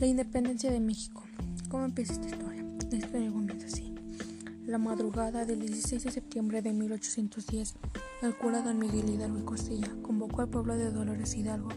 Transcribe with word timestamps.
La 0.00 0.06
independencia 0.06 0.70
de 0.72 0.80
México. 0.80 1.22
¿Cómo 1.68 1.84
empieza 1.84 2.14
esta 2.14 2.26
historia? 2.26 2.64
La 2.90 2.96
historia 2.96 3.30
comienza 3.30 3.66
así. 3.66 3.94
La 4.64 4.78
madrugada 4.78 5.44
del 5.44 5.60
16 5.60 6.04
de 6.04 6.10
septiembre 6.10 6.62
de 6.62 6.72
1810, 6.72 7.74
el 8.22 8.34
cura 8.34 8.62
don 8.62 8.78
Miguel 8.78 9.10
Hidalgo 9.10 9.40
y 9.40 9.42
Costilla 9.42 9.90
convocó 10.00 10.40
al 10.40 10.48
pueblo 10.48 10.78
de 10.78 10.90
Dolores 10.90 11.34
Hidalgo 11.34 11.68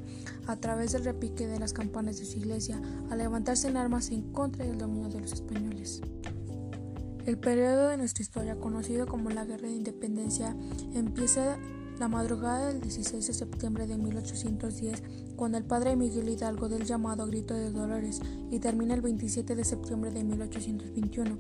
a 0.48 0.56
través 0.56 0.94
del 0.94 1.04
repique 1.04 1.48
de 1.48 1.60
las 1.60 1.74
campanas 1.74 2.18
de 2.18 2.24
su 2.26 2.38
iglesia 2.38 2.82
a 3.10 3.18
levantarse 3.18 3.68
en 3.68 3.76
armas 3.76 4.10
en 4.10 4.32
contra 4.32 4.66
del 4.66 4.78
dominio 4.78 5.10
de 5.10 5.20
los 5.20 5.34
españoles. 5.34 6.00
El 7.26 7.38
periodo 7.38 7.90
de 7.90 7.98
nuestra 7.98 8.22
historia, 8.22 8.56
conocido 8.56 9.06
como 9.06 9.32
la 9.32 9.44
Guerra 9.44 9.68
de 9.68 9.76
Independencia, 9.76 10.56
empieza 10.94 11.58
la 12.00 12.08
madrugada 12.08 12.68
del 12.68 12.82
16 12.82 13.28
de 13.28 13.34
septiembre 13.34 13.88
de 13.88 13.98
1810, 13.98 15.04
cuando 15.36 15.58
el 15.58 15.64
padre 15.64 15.96
Miguel 15.96 16.30
Hidalgo 16.30 16.70
del 16.70 16.86
llamado 16.86 17.28
Grito 17.28 17.54
de 17.54 17.72
Dolores, 17.72 18.22
y 18.52 18.60
termina 18.60 18.94
el 18.94 19.02
27 19.02 19.56
de 19.56 19.64
septiembre 19.64 20.12
de 20.12 20.24
1821, 20.24 21.38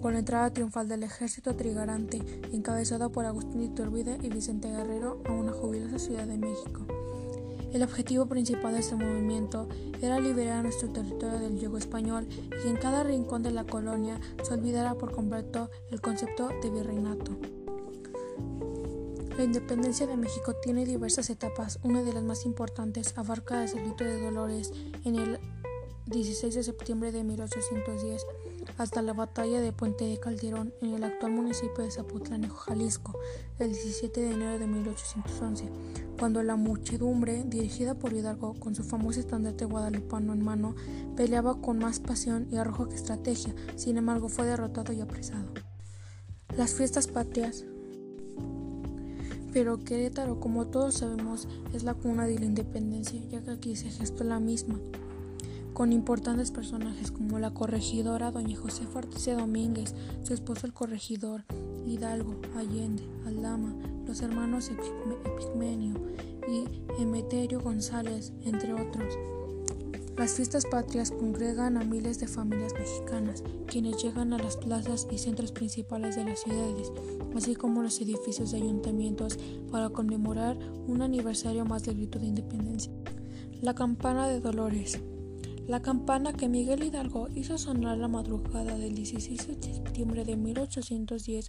con 0.00 0.12
la 0.12 0.20
entrada 0.20 0.52
triunfal 0.52 0.88
del 0.88 1.02
ejército 1.02 1.54
trigarante, 1.56 2.22
encabezado 2.52 3.10
por 3.10 3.24
Agustín 3.24 3.62
Iturbide 3.62 4.18
y 4.22 4.28
Vicente 4.28 4.70
Guerrero, 4.70 5.22
a 5.26 5.32
una 5.32 5.52
jubilosa 5.52 5.98
Ciudad 5.98 6.26
de 6.26 6.38
México. 6.38 6.86
El 7.72 7.82
objetivo 7.82 8.26
principal 8.26 8.72
de 8.72 8.80
este 8.80 8.94
movimiento 8.94 9.68
era 10.00 10.18
liberar 10.18 10.62
nuestro 10.62 10.88
territorio 10.88 11.38
del 11.38 11.58
yugo 11.58 11.76
español 11.76 12.26
y 12.30 12.48
que 12.48 12.68
en 12.70 12.76
cada 12.76 13.02
rincón 13.02 13.42
de 13.42 13.50
la 13.50 13.64
colonia 13.64 14.18
se 14.42 14.54
olvidara 14.54 14.94
por 14.94 15.12
completo 15.12 15.68
el 15.90 16.00
concepto 16.00 16.48
de 16.62 16.70
virreinato. 16.70 17.55
La 19.36 19.44
independencia 19.44 20.06
de 20.06 20.16
México 20.16 20.54
tiene 20.62 20.86
diversas 20.86 21.28
etapas. 21.28 21.78
Una 21.82 22.02
de 22.02 22.14
las 22.14 22.22
más 22.22 22.46
importantes 22.46 23.12
abarca 23.18 23.62
el 23.64 23.70
grito 23.70 24.02
de 24.02 24.18
Dolores 24.18 24.72
en 25.04 25.16
el 25.16 25.38
16 26.06 26.54
de 26.54 26.62
septiembre 26.62 27.12
de 27.12 27.22
1810 27.22 28.24
hasta 28.78 29.02
la 29.02 29.12
batalla 29.12 29.60
de 29.60 29.72
Puente 29.72 30.06
de 30.06 30.18
Calderón 30.18 30.72
en 30.80 30.94
el 30.94 31.04
actual 31.04 31.32
municipio 31.32 31.84
de 31.84 31.90
Zapotlanejo, 31.90 32.56
Jalisco, 32.56 33.18
el 33.58 33.72
17 33.72 34.22
de 34.22 34.30
enero 34.32 34.58
de 34.58 34.66
1811, 34.66 35.68
cuando 36.18 36.42
la 36.42 36.56
muchedumbre, 36.56 37.44
dirigida 37.44 37.94
por 37.94 38.14
Hidalgo 38.14 38.54
con 38.54 38.74
su 38.74 38.84
famoso 38.84 39.20
estandarte 39.20 39.66
guadalupano 39.66 40.32
en 40.32 40.44
mano, 40.44 40.74
peleaba 41.14 41.60
con 41.60 41.78
más 41.78 42.00
pasión 42.00 42.48
y 42.50 42.56
arrojo 42.56 42.88
que 42.88 42.94
estrategia, 42.94 43.54
sin 43.76 43.98
embargo 43.98 44.30
fue 44.30 44.46
derrotado 44.46 44.94
y 44.94 45.02
apresado. 45.02 45.52
Las 46.56 46.72
fiestas 46.72 47.06
patrias 47.06 47.66
pero 49.52 49.78
Querétaro, 49.78 50.40
como 50.40 50.66
todos 50.66 50.94
sabemos, 50.94 51.48
es 51.72 51.82
la 51.84 51.94
cuna 51.94 52.26
de 52.26 52.38
la 52.38 52.44
independencia, 52.44 53.20
ya 53.28 53.42
que 53.42 53.50
aquí 53.50 53.76
se 53.76 53.90
gestó 53.90 54.24
la 54.24 54.40
misma, 54.40 54.78
con 55.72 55.92
importantes 55.92 56.50
personajes 56.50 57.10
como 57.10 57.38
la 57.38 57.52
corregidora 57.52 58.30
doña 58.30 58.56
José 58.56 58.84
Ortiz 58.94 59.26
Domínguez, 59.26 59.94
su 60.22 60.32
esposo 60.32 60.66
el 60.66 60.72
corregidor, 60.72 61.44
Hidalgo, 61.86 62.36
Allende, 62.56 63.02
Aldama, 63.26 63.74
los 64.06 64.20
hermanos 64.22 64.70
Epigmenio 64.70 65.94
y 66.48 67.02
Emeterio 67.02 67.60
González, 67.60 68.32
entre 68.44 68.72
otros. 68.72 69.18
Las 70.16 70.32
fiestas 70.32 70.64
patrias 70.64 71.10
congregan 71.10 71.76
a 71.76 71.84
miles 71.84 72.18
de 72.18 72.26
familias 72.26 72.72
mexicanas, 72.72 73.44
quienes 73.66 74.02
llegan 74.02 74.32
a 74.32 74.38
las 74.38 74.56
plazas 74.56 75.06
y 75.10 75.18
centros 75.18 75.52
principales 75.52 76.16
de 76.16 76.24
las 76.24 76.40
ciudades, 76.40 76.90
así 77.36 77.54
como 77.54 77.82
los 77.82 78.00
edificios 78.00 78.50
de 78.50 78.56
ayuntamientos, 78.56 79.38
para 79.70 79.90
conmemorar 79.90 80.56
un 80.86 81.02
aniversario 81.02 81.66
más 81.66 81.84
del 81.84 81.96
grito 81.96 82.18
de 82.18 82.28
independencia. 82.28 82.90
La 83.60 83.74
campana 83.74 84.26
de 84.26 84.40
Dolores. 84.40 84.98
La 85.68 85.82
campana 85.82 86.32
que 86.32 86.48
Miguel 86.48 86.84
Hidalgo 86.84 87.28
hizo 87.34 87.58
sonar 87.58 87.98
la 87.98 88.08
madrugada 88.08 88.78
del 88.78 88.94
16 88.94 89.60
de 89.60 89.74
septiembre 89.74 90.24
de 90.24 90.36
1810 90.36 91.48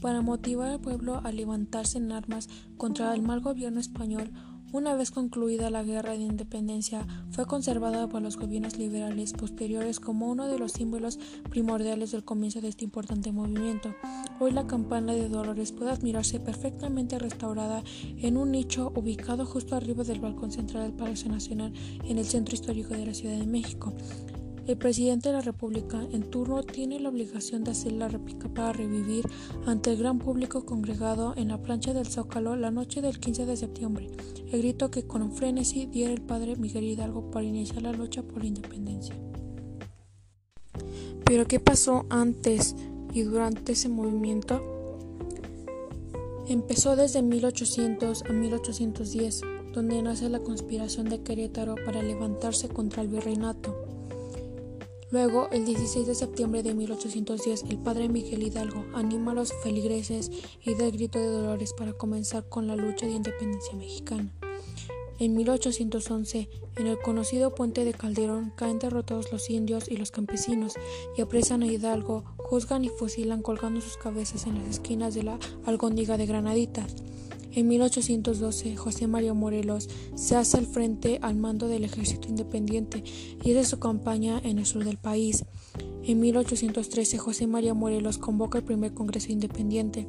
para 0.00 0.22
motivar 0.22 0.70
al 0.70 0.80
pueblo 0.80 1.20
a 1.22 1.32
levantarse 1.32 1.98
en 1.98 2.12
armas 2.12 2.48
contra 2.78 3.12
el 3.14 3.20
mal 3.20 3.40
gobierno 3.40 3.80
español 3.80 4.32
una 4.72 4.94
vez 4.94 5.10
concluida 5.10 5.70
la 5.70 5.82
Guerra 5.82 6.12
de 6.12 6.24
Independencia, 6.24 7.06
fue 7.30 7.46
conservada 7.46 8.08
por 8.08 8.22
los 8.22 8.36
gobiernos 8.36 8.76
liberales 8.76 9.32
posteriores 9.32 10.00
como 10.00 10.30
uno 10.30 10.48
de 10.48 10.58
los 10.58 10.72
símbolos 10.72 11.18
primordiales 11.50 12.12
del 12.12 12.24
comienzo 12.24 12.60
de 12.60 12.68
este 12.68 12.84
importante 12.84 13.32
movimiento. 13.32 13.94
Hoy 14.38 14.52
la 14.52 14.66
campana 14.66 15.12
de 15.14 15.28
Dolores 15.28 15.72
puede 15.72 15.90
admirarse 15.90 16.40
perfectamente 16.40 17.18
restaurada 17.18 17.82
en 18.18 18.36
un 18.36 18.52
nicho 18.52 18.92
ubicado 18.94 19.46
justo 19.46 19.76
arriba 19.76 20.04
del 20.04 20.20
balcón 20.20 20.50
central 20.50 20.84
del 20.84 20.92
Palacio 20.92 21.30
Nacional 21.30 21.72
en 22.04 22.18
el 22.18 22.26
centro 22.26 22.54
histórico 22.54 22.94
de 22.94 23.06
la 23.06 23.14
Ciudad 23.14 23.38
de 23.38 23.46
México. 23.46 23.92
El 24.66 24.76
presidente 24.76 25.28
de 25.28 25.36
la 25.36 25.42
República 25.42 26.02
en 26.10 26.28
turno 26.28 26.64
tiene 26.64 26.98
la 26.98 27.10
obligación 27.10 27.62
de 27.62 27.70
hacer 27.70 27.92
la 27.92 28.08
réplica 28.08 28.48
para 28.48 28.72
revivir 28.72 29.24
ante 29.64 29.92
el 29.92 29.98
gran 29.98 30.18
público 30.18 30.66
congregado 30.66 31.34
en 31.36 31.48
la 31.48 31.62
plancha 31.62 31.94
del 31.94 32.08
Zócalo 32.08 32.56
la 32.56 32.72
noche 32.72 33.00
del 33.00 33.20
15 33.20 33.46
de 33.46 33.56
septiembre, 33.56 34.10
el 34.50 34.62
grito 34.62 34.90
que 34.90 35.06
con 35.06 35.30
frenesí 35.30 35.86
diera 35.86 36.12
el 36.12 36.20
padre 36.20 36.56
Miguel 36.56 36.82
Hidalgo 36.82 37.30
para 37.30 37.46
iniciar 37.46 37.82
la 37.82 37.92
lucha 37.92 38.24
por 38.24 38.40
la 38.40 38.48
independencia. 38.48 39.14
Pero 41.24 41.46
¿qué 41.46 41.60
pasó 41.60 42.04
antes 42.10 42.74
y 43.14 43.22
durante 43.22 43.70
ese 43.70 43.88
movimiento? 43.88 44.60
Empezó 46.48 46.96
desde 46.96 47.22
1800 47.22 48.24
a 48.24 48.32
1810, 48.32 49.42
donde 49.72 50.02
nace 50.02 50.28
la 50.28 50.40
conspiración 50.40 51.08
de 51.08 51.22
Querétaro 51.22 51.76
para 51.84 52.02
levantarse 52.02 52.68
contra 52.68 53.02
el 53.02 53.08
virreinato. 53.08 53.85
Luego, 55.10 55.48
el 55.52 55.64
16 55.64 56.06
de 56.06 56.14
septiembre 56.16 56.62
de 56.64 56.74
1810, 56.74 57.64
el 57.70 57.78
padre 57.78 58.08
Miguel 58.08 58.42
Hidalgo 58.42 58.84
anima 58.92 59.30
a 59.30 59.34
los 59.34 59.52
feligreses 59.62 60.30
y 60.64 60.74
da 60.74 60.86
el 60.86 60.92
grito 60.92 61.20
de 61.20 61.28
dolores 61.28 61.72
para 61.72 61.92
comenzar 61.92 62.48
con 62.48 62.66
la 62.66 62.74
lucha 62.74 63.06
de 63.06 63.12
independencia 63.12 63.74
mexicana. 63.74 64.32
En 65.18 65.34
1811, 65.34 66.50
en 66.76 66.86
el 66.86 66.98
conocido 66.98 67.54
puente 67.54 67.84
de 67.84 67.94
Calderón, 67.94 68.52
caen 68.54 68.78
derrotados 68.78 69.32
los 69.32 69.48
indios 69.48 69.88
y 69.88 69.96
los 69.96 70.10
campesinos 70.10 70.74
y 71.16 71.22
apresan 71.22 71.62
a 71.62 71.66
Hidalgo, 71.66 72.24
juzgan 72.36 72.84
y 72.84 72.90
fusilan 72.90 73.40
colgando 73.40 73.80
sus 73.80 73.96
cabezas 73.96 74.46
en 74.46 74.56
las 74.56 74.68
esquinas 74.68 75.14
de 75.14 75.22
la 75.22 75.38
Algóndiga 75.64 76.18
de 76.18 76.26
Granaditas. 76.26 76.96
En 77.56 77.68
1812, 77.68 78.76
José 78.76 79.06
María 79.06 79.32
Morelos 79.32 79.88
se 80.14 80.36
hace 80.36 80.58
al 80.58 80.66
frente 80.66 81.18
al 81.22 81.36
mando 81.36 81.68
del 81.68 81.84
ejército 81.84 82.28
independiente 82.28 83.02
y 83.42 83.52
hace 83.52 83.64
su 83.64 83.78
campaña 83.78 84.38
en 84.44 84.58
el 84.58 84.66
sur 84.66 84.84
del 84.84 84.98
país. 84.98 85.46
En 86.04 86.20
1813, 86.20 87.16
José 87.16 87.46
María 87.46 87.72
Morelos 87.72 88.18
convoca 88.18 88.58
el 88.58 88.64
primer 88.64 88.92
Congreso 88.92 89.32
Independiente. 89.32 90.06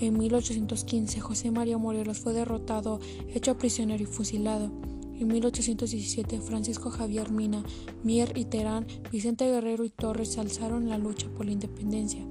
En 0.00 0.16
1815, 0.16 1.20
José 1.20 1.50
María 1.50 1.76
Morelos 1.76 2.18
fue 2.18 2.32
derrotado, 2.32 2.98
hecho 3.28 3.58
prisionero 3.58 4.02
y 4.02 4.06
fusilado. 4.06 4.72
En 5.18 5.28
1817, 5.28 6.40
Francisco 6.40 6.88
Javier 6.88 7.30
Mina, 7.30 7.62
Mier 8.02 8.32
y 8.38 8.46
Terán, 8.46 8.86
Vicente 9.12 9.44
Guerrero 9.44 9.84
y 9.84 9.90
Torres 9.90 10.32
se 10.32 10.40
alzaron 10.40 10.88
la 10.88 10.96
lucha 10.96 11.28
por 11.36 11.44
la 11.44 11.52
independencia. 11.52 12.26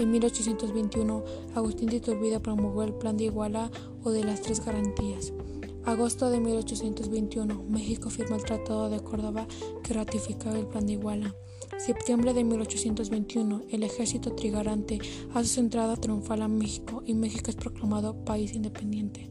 En 0.00 0.10
1821, 0.12 1.24
Agustín 1.54 1.90
de 1.90 1.96
Iturbide 1.96 2.40
promulgó 2.40 2.84
el 2.84 2.94
Plan 2.94 3.18
de 3.18 3.24
Iguala 3.24 3.70
o 4.02 4.10
de 4.10 4.24
las 4.24 4.40
Tres 4.40 4.64
Garantías. 4.64 5.34
Agosto 5.84 6.30
de 6.30 6.40
1821, 6.40 7.64
México 7.68 8.08
firma 8.08 8.36
el 8.36 8.42
Tratado 8.42 8.88
de 8.88 9.00
Córdoba 9.00 9.46
que 9.82 9.92
ratificaba 9.92 10.58
el 10.58 10.66
Plan 10.66 10.86
de 10.86 10.94
Iguala. 10.94 11.34
Septiembre 11.76 12.32
de 12.32 12.44
1821, 12.44 13.64
el 13.68 13.82
ejército 13.82 14.32
trigarante 14.32 15.00
hace 15.34 15.48
su 15.50 15.60
entrada 15.60 15.96
triunfal 15.96 16.40
a 16.40 16.48
México 16.48 17.02
y 17.04 17.12
México 17.12 17.50
es 17.50 17.56
proclamado 17.56 18.24
país 18.24 18.54
independiente. 18.54 19.30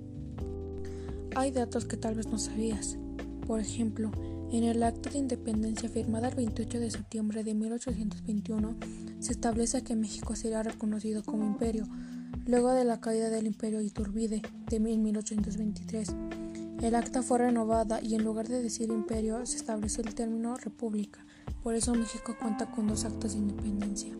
Hay 1.33 1.49
datos 1.49 1.85
que 1.85 1.97
tal 1.97 2.13
vez 2.13 2.27
no 2.27 2.37
sabías. 2.37 2.99
Por 3.47 3.59
ejemplo, 3.59 4.11
en 4.51 4.63
el 4.63 4.81
Acta 4.83 5.09
de 5.11 5.19
Independencia 5.19 5.89
firmada 5.89 6.29
el 6.29 6.35
28 6.35 6.79
de 6.79 6.91
septiembre 6.91 7.43
de 7.43 7.53
1821, 7.53 8.75
se 9.19 9.31
establece 9.31 9.83
que 9.83 9.95
México 9.95 10.35
sería 10.35 10.63
reconocido 10.63 11.23
como 11.23 11.45
imperio, 11.45 11.87
luego 12.45 12.71
de 12.71 12.83
la 12.83 12.99
caída 12.99 13.29
del 13.29 13.45
imperio 13.45 13.81
Iturbide 13.81 14.41
de 14.69 14.79
1823. 14.79 16.15
El 16.81 16.95
acta 16.95 17.21
fue 17.21 17.39
renovada 17.39 18.01
y 18.01 18.15
en 18.15 18.23
lugar 18.23 18.47
de 18.47 18.63
decir 18.63 18.89
imperio 18.89 19.45
se 19.45 19.57
estableció 19.57 20.03
el 20.03 20.15
término 20.15 20.55
república, 20.55 21.23
por 21.61 21.75
eso 21.75 21.93
México 21.93 22.35
cuenta 22.39 22.71
con 22.71 22.87
dos 22.87 23.05
actos 23.05 23.33
de 23.33 23.39
independencia. 23.39 24.13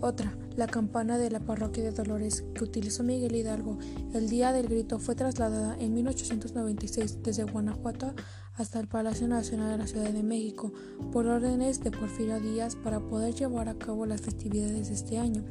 Otra, 0.00 0.36
la 0.56 0.68
campana 0.68 1.18
de 1.18 1.30
la 1.30 1.40
parroquia 1.40 1.82
de 1.82 1.90
Dolores 1.90 2.44
que 2.54 2.62
utilizó 2.62 3.02
Miguel 3.02 3.34
Hidalgo 3.34 3.78
el 4.14 4.28
día 4.28 4.52
del 4.52 4.68
grito 4.68 5.00
fue 5.00 5.16
trasladada 5.16 5.76
en 5.80 5.92
1896 5.94 7.22
desde 7.22 7.42
Guanajuato 7.44 8.14
hasta 8.54 8.78
el 8.78 8.86
Palacio 8.86 9.26
Nacional 9.26 9.72
de 9.72 9.78
la 9.78 9.86
Ciudad 9.88 10.12
de 10.12 10.22
México 10.22 10.72
por 11.12 11.26
órdenes 11.26 11.80
de 11.80 11.90
Porfirio 11.90 12.40
Díaz 12.40 12.76
para 12.76 13.00
poder 13.00 13.34
llevar 13.34 13.68
a 13.68 13.78
cabo 13.78 14.06
las 14.06 14.20
festividades 14.20 14.88
de 14.88 14.94
este 14.94 15.18
año, 15.18 15.44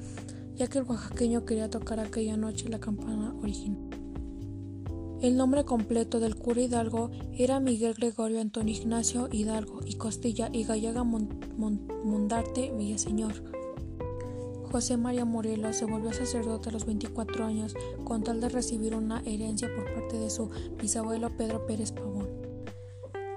ya 0.56 0.68
que 0.68 0.80
el 0.80 0.86
oaxaqueño 0.86 1.44
quería 1.44 1.70
tocar 1.70 2.00
aquella 2.00 2.38
noche 2.38 2.70
la 2.70 2.80
campana 2.80 3.34
original. 3.42 3.90
El 5.22 5.36
nombre 5.36 5.66
completo 5.66 6.20
del 6.20 6.36
cura 6.36 6.62
Hidalgo 6.62 7.10
era 7.34 7.60
Miguel 7.60 7.96
Gregorio 7.96 8.40
Antonio 8.40 8.76
Ignacio 8.76 9.28
Hidalgo 9.32 9.82
y 9.84 9.96
Costilla 9.96 10.50
y 10.54 10.64
Gallega 10.64 11.04
Mondarte 11.04 12.72
Villaseñor. 12.72 13.57
José 14.72 14.98
María 14.98 15.24
Morelos 15.24 15.78
se 15.78 15.86
volvió 15.86 16.12
sacerdote 16.12 16.70
a 16.70 16.74
los 16.74 16.86
24 16.86 17.46
años 17.46 17.74
con 18.04 18.24
tal 18.24 18.42
de 18.42 18.50
recibir 18.50 18.96
una 18.96 19.22
herencia 19.26 19.74
por 19.74 19.94
parte 19.94 20.18
de 20.18 20.30
su 20.30 20.50
bisabuelo 20.80 21.36
Pedro 21.38 21.66
Pérez 21.66 21.94
Pavón. 21.94 22.28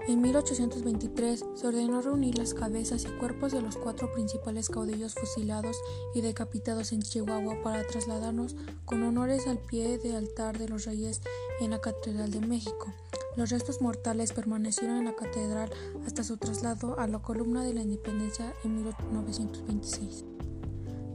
En 0.08 0.20
1823 0.22 1.44
se 1.54 1.66
ordenó 1.66 2.00
reunir 2.00 2.36
las 2.36 2.52
cabezas 2.52 3.04
y 3.04 3.18
cuerpos 3.18 3.52
de 3.52 3.62
los 3.62 3.76
cuatro 3.76 4.10
principales 4.12 4.68
caudillos 4.68 5.14
fusilados 5.14 5.76
y 6.14 6.20
decapitados 6.20 6.90
en 6.90 7.02
Chihuahua 7.02 7.62
para 7.62 7.86
trasladarnos 7.86 8.56
con 8.84 9.04
honores 9.04 9.46
al 9.46 9.58
pie 9.58 9.98
del 9.98 10.16
altar 10.16 10.58
de 10.58 10.68
los 10.68 10.84
reyes 10.84 11.20
en 11.60 11.70
la 11.70 11.80
Catedral 11.80 12.32
de 12.32 12.40
México. 12.40 12.92
Los 13.36 13.50
restos 13.50 13.80
mortales 13.80 14.32
permanecieron 14.32 14.96
en 14.96 15.04
la 15.04 15.14
catedral 15.14 15.70
hasta 16.04 16.24
su 16.24 16.38
traslado 16.38 16.98
a 16.98 17.06
la 17.06 17.20
columna 17.20 17.62
de 17.62 17.74
la 17.74 17.82
independencia 17.82 18.52
en 18.64 18.74
1926. 18.74 20.24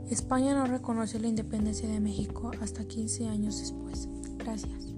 España 0.09 0.53
no 0.53 0.65
reconoció 0.65 1.19
la 1.19 1.27
independencia 1.27 1.89
de 1.89 1.99
México 1.99 2.51
hasta 2.61 2.85
15 2.85 3.27
años 3.27 3.59
después. 3.59 4.07
Gracias. 4.37 4.94